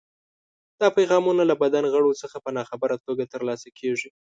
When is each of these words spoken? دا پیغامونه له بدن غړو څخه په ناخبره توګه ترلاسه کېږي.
دا 0.79 0.87
پیغامونه 0.97 1.43
له 1.49 1.55
بدن 1.61 1.83
غړو 1.93 2.11
څخه 2.21 2.37
په 2.45 2.49
ناخبره 2.57 2.95
توګه 3.05 3.23
ترلاسه 3.33 3.69
کېږي. 3.79 4.09